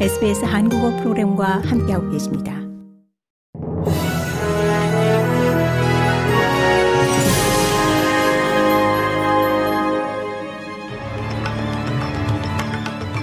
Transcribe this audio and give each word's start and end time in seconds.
SBS 0.00 0.44
한국어 0.44 0.90
프로그램과 0.96 1.62
함께하고 1.64 2.10
계십니다. 2.10 2.52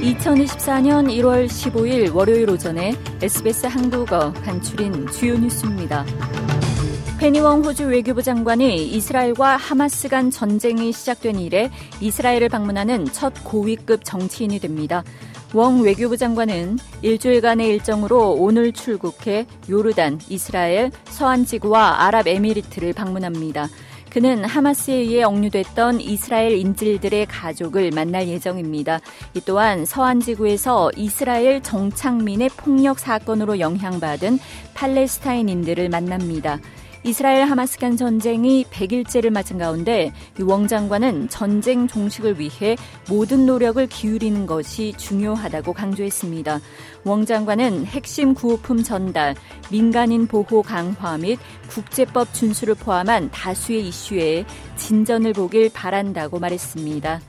(2024년 0.01 1.07
1월 1.09 1.45
15일) 1.45 2.15
월요일 2.15 2.49
오전에 2.49 2.95
SBS 3.21 3.65
한국어 3.65 4.31
간추린 4.31 5.07
주요 5.07 5.37
뉴스입니다. 5.37 6.05
페니웡 7.19 7.65
호주 7.65 7.87
외교부 7.89 8.23
장관이 8.23 8.87
이스라엘과 8.87 9.57
하마스 9.57 10.07
간 10.07 10.31
전쟁이 10.31 10.91
시작된 10.93 11.37
이래 11.37 11.69
이스라엘을 11.99 12.47
방문하는 12.49 13.05
첫 13.11 13.33
고위급 13.43 14.05
정치인이 14.05 14.57
됩니다. 14.59 15.03
웡 15.53 15.83
외교부 15.83 16.15
장관은 16.15 16.77
일주일간의 17.01 17.67
일정으로 17.67 18.31
오늘 18.31 18.71
출국해 18.71 19.45
요르단, 19.69 20.21
이스라엘, 20.29 20.91
서한지구와 21.05 22.05
아랍에미리트를 22.05 22.93
방문합니다. 22.93 23.67
그는 24.09 24.45
하마스에 24.45 24.95
의해 24.95 25.23
억류됐던 25.23 25.99
이스라엘 25.99 26.53
인질들의 26.53 27.25
가족을 27.25 27.91
만날 27.91 28.27
예정입니다. 28.29 28.99
이 29.33 29.41
또한 29.45 29.85
서한지구에서 29.85 30.91
이스라엘 30.95 31.61
정착민의 31.61 32.49
폭력 32.55 32.99
사건으로 32.99 33.59
영향받은 33.59 34.39
팔레스타인인들을 34.73 35.89
만납니다. 35.89 36.59
이스라엘 37.03 37.45
하마스 37.45 37.79
간 37.79 37.97
전쟁이 37.97 38.63
100일째를 38.65 39.31
맞은 39.31 39.57
가운데 39.57 40.13
웡 40.39 40.67
장관은 40.67 41.29
전쟁 41.29 41.87
종식을 41.87 42.39
위해 42.39 42.77
모든 43.09 43.47
노력을 43.47 43.85
기울이는 43.87 44.45
것이 44.45 44.93
중요하다고 44.97 45.73
강조했습니다. 45.73 46.61
웡 47.05 47.25
장관은 47.25 47.87
핵심 47.87 48.35
구호품 48.35 48.83
전달, 48.83 49.33
민간인 49.71 50.27
보호 50.27 50.61
강화 50.61 51.17
및 51.17 51.39
국제법 51.69 52.35
준수를 52.35 52.75
포함한 52.75 53.31
다수의 53.31 53.87
이슈에 53.87 54.45
진전을 54.75 55.33
보길 55.33 55.71
바란다고 55.73 56.37
말했습니다. 56.37 57.19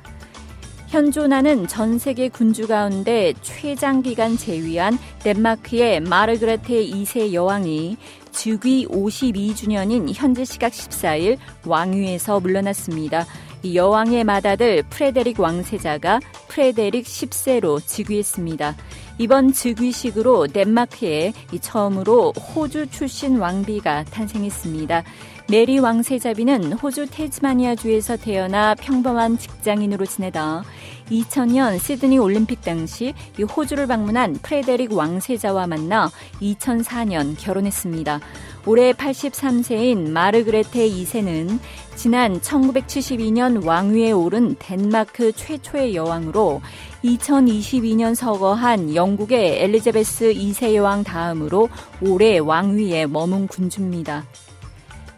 현존하는 0.92 1.66
전 1.68 1.98
세계 1.98 2.28
군주 2.28 2.66
가운데 2.66 3.32
최장 3.40 4.02
기간 4.02 4.36
재위한 4.36 4.98
덴마크의 5.20 6.00
마르그레테 6.00 6.86
2세 6.86 7.32
여왕이 7.32 7.96
즉위 8.32 8.86
52주년인 8.86 10.12
현지 10.14 10.44
시각 10.44 10.72
14일 10.72 11.38
왕위에서 11.64 12.40
물러났습니다. 12.40 13.26
이 13.62 13.76
여왕의 13.76 14.24
맏아들 14.24 14.82
프레데릭 14.90 15.38
왕세자가 15.38 16.20
프레데릭 16.48 17.04
10세로 17.04 17.80
즉위했습니다. 17.86 18.74
이번 19.18 19.52
즉위식으로 19.52 20.48
덴마크에 20.48 21.32
처음으로 21.60 22.32
호주 22.32 22.88
출신 22.88 23.38
왕비가 23.38 24.04
탄생했습니다. 24.04 25.04
메리 25.48 25.78
왕세자비는 25.78 26.72
호주 26.74 27.06
태즈마니아주에서 27.10 28.16
태어나 28.16 28.74
평범한 28.74 29.36
직장인으로 29.36 30.06
지내다 30.06 30.64
2000년 31.10 31.78
시드니 31.78 32.18
올림픽 32.18 32.62
당시 32.62 33.12
호주를 33.38 33.86
방문한 33.86 34.34
프레데릭 34.42 34.92
왕세자와 34.92 35.66
만나 35.66 36.10
2004년 36.40 37.34
결혼했습니다. 37.38 38.20
올해 38.64 38.92
83세인 38.92 40.10
마르그레테 40.10 40.88
2세는 40.88 41.58
지난 41.96 42.40
1972년 42.40 43.66
왕위에 43.66 44.12
오른 44.12 44.54
덴마크 44.58 45.32
최초의 45.32 45.94
여왕으로 45.94 46.62
2022년 47.04 48.14
서거한 48.14 48.94
영국의 48.94 49.62
엘리자베스 49.62 50.32
2세 50.34 50.74
여왕 50.74 51.04
다음으로 51.04 51.68
오래 52.00 52.38
왕위에 52.38 53.06
머문 53.06 53.48
군주입니다. 53.48 54.24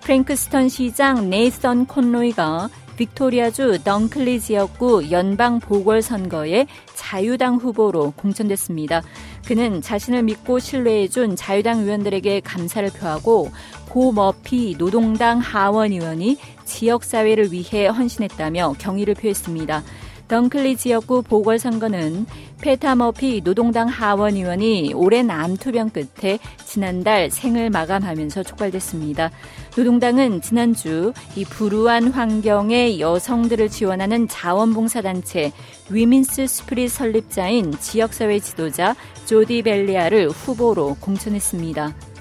프랭크스턴 0.00 0.69
시장 0.69 1.31
네이선 1.31 1.87
콘로이가 1.87 2.69
빅토리아주 2.97 3.83
던클리 3.82 4.41
지역구 4.41 5.11
연방 5.11 5.59
보궐선거에 5.59 6.67
자유당 6.94 7.56
후보로 7.56 8.12
공천됐습니다. 8.12 9.03
그는 9.47 9.83
자신을 9.83 10.23
믿고 10.23 10.59
신뢰해준 10.59 11.37
자유당 11.37 11.81
의원들에게 11.81 12.41
감사를 12.41 12.89
표하고 12.91 13.50
고 13.89 14.12
머피 14.12 14.77
노동당 14.78 15.39
하원 15.39 15.93
의원이 15.93 16.39
지역사회를 16.65 17.53
위해 17.53 17.87
헌신했다며 17.89 18.77
경의를 18.78 19.15
표했습니다. 19.15 19.83
덩클리 20.29 20.77
지역구 20.77 21.23
보궐선거는 21.23 22.27
페타 22.61 22.95
머피 22.95 23.43
노동당 23.43 23.89
하원 23.89 24.37
의원이 24.37 24.95
오랜 24.95 25.31
암투병 25.31 25.91
끝에 25.91 26.39
지난달 26.65 27.31
생을 27.31 27.69
마감하면서 27.69 28.43
촉발됐습니다. 28.43 29.31
노동당은 29.77 30.41
지난주 30.41 31.12
이 31.37 31.45
불우한 31.45 32.09
환경의 32.09 33.01
여성들을 33.01 33.69
지원하는 33.69 34.27
자원봉사단체 34.29 35.53
위민스 35.91 36.47
스프릿 36.47 36.91
설립자인 36.91 37.73
지역사회 37.79 38.39
지도자 38.41 38.97
조디 39.27 39.62
벨리아를 39.62 40.31
후보로 40.31 40.97
공천했습니다. 41.01 42.13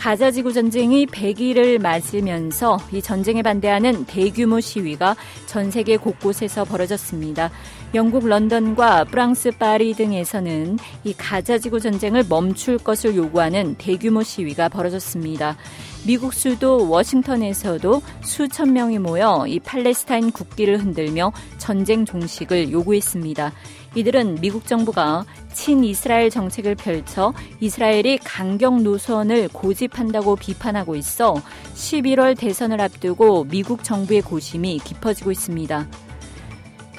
가자지구 0.00 0.54
전쟁이 0.54 1.04
100일을 1.04 1.78
맞으면서 1.78 2.78
이 2.90 3.02
전쟁에 3.02 3.42
반대하는 3.42 4.06
대규모 4.06 4.58
시위가 4.58 5.14
전 5.44 5.70
세계 5.70 5.98
곳곳에서 5.98 6.64
벌어졌습니다. 6.64 7.50
영국 7.92 8.26
런던과 8.26 9.04
프랑스 9.04 9.50
파리 9.50 9.92
등에서는 9.92 10.78
이 11.04 11.12
가자지구 11.12 11.80
전쟁을 11.80 12.24
멈출 12.30 12.78
것을 12.78 13.14
요구하는 13.14 13.74
대규모 13.74 14.22
시위가 14.22 14.70
벌어졌습니다. 14.70 15.58
미국 16.06 16.32
수도 16.32 16.88
워싱턴에서도 16.88 18.00
수천 18.22 18.72
명이 18.72 18.98
모여 19.00 19.44
이 19.46 19.60
팔레스타인 19.60 20.30
국기를 20.30 20.80
흔들며 20.80 21.30
전쟁 21.58 22.06
종식을 22.06 22.72
요구했습니다. 22.72 23.52
이들은 23.94 24.36
미국 24.40 24.66
정부가 24.66 25.24
친이스라엘 25.52 26.30
정책을 26.30 26.76
펼쳐 26.76 27.32
이스라엘이 27.60 28.18
강경 28.18 28.82
노선을 28.82 29.48
고집한다고 29.48 30.36
비판하고 30.36 30.94
있어 30.94 31.34
11월 31.74 32.38
대선을 32.38 32.80
앞두고 32.80 33.44
미국 33.44 33.82
정부의 33.82 34.22
고심이 34.22 34.78
깊어지고 34.78 35.32
있습니다. 35.32 35.88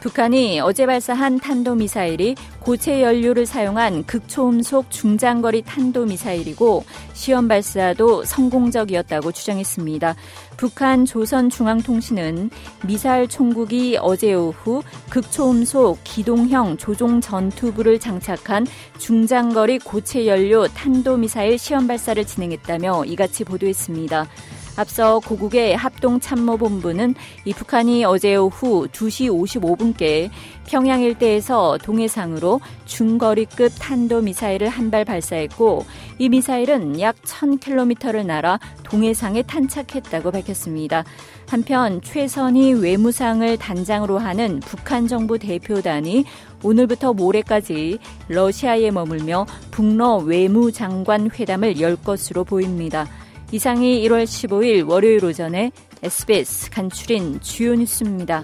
북한이 0.02 0.60
어제 0.60 0.88
발사한 0.88 1.40
탄도미사일이 1.40 2.36
고체 2.60 3.04
연료를 3.04 3.46
사용한 3.46 4.04
극초음속 4.06 4.90
중장거리 4.90 5.62
탄도미사일이고 5.62 6.84
시험 7.14 7.48
발사도 7.48 8.26
성공적이었다고 8.26 9.32
주장했습니다. 9.32 10.16
북한 10.58 11.06
조선중앙통신은 11.06 12.50
미사일 12.88 13.28
총국이 13.28 13.98
어제 14.02 14.34
오후 14.34 14.82
극초음속 15.12 16.00
기동형 16.04 16.78
조종 16.78 17.22
전투부를 17.22 18.00
장착한 18.00 18.66
중장거리 18.98 19.80
고체 19.80 20.26
연료 20.26 20.68
탄도미사일 20.68 21.60
시험 21.60 21.86
발사를 21.86 22.26
진행했다며 22.26 23.06
이같이 23.06 23.44
보도했습니다. 23.44 24.28
앞서 24.78 25.20
고국의 25.20 25.76
합동참모본부는 25.76 27.16
이 27.46 27.54
북한이 27.54 28.06
어제 28.06 28.36
오후 28.36 28.88
2시 28.88 29.30
55분께 29.30 30.30
평양 30.66 31.02
일대에서 31.02 31.78
동해상으로 31.80 32.62
중거리급 32.86 33.72
탄도미사일을 33.80 34.70
한 34.70 34.92
발 34.92 35.06
발사했고 35.06 35.86
이 36.20 36.28
미사일은 36.28 37.00
약 37.00 37.16
1000km를 37.22 38.26
날아 38.26 38.60
동해상에 38.84 39.42
탄착했다고 39.44 40.32
밝혔습니다. 40.32 41.06
한편 41.48 42.02
최선희 42.02 42.74
외무상을 42.74 43.58
단장으로 43.58 44.18
하는 44.20 44.60
북한 44.60 45.08
정부 45.08 45.40
대표단이 45.40 46.26
오늘부터 46.62 47.14
모레까지 47.14 48.00
러시아에 48.28 48.92
머물며 48.92 49.46
북러 49.72 50.18
외무장관 50.18 51.30
회담을 51.32 51.80
열 51.80 51.96
것으로 51.96 52.44
보입니다. 52.44 53.08
이상이 53.52 54.02
1월 54.08 54.24
15일 54.24 54.88
월요일 54.88 55.26
오전에 55.26 55.72
SBS 56.02 56.70
간추린 56.70 57.42
주요 57.42 57.76
뉴스입니다. 57.76 58.44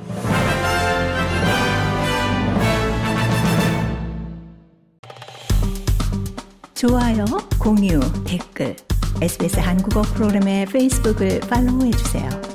좋아요, 6.74 7.26
공유, 7.58 8.00
댓글, 8.26 8.76
SBS 9.22 9.60
한국어 9.60 10.02
프로그램의 10.02 10.68
페이스북을 10.68 11.40
팔로우해 11.40 11.90
주세요. 11.92 12.47